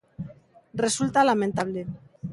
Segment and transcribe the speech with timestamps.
[0.83, 1.81] Resulta lamentable.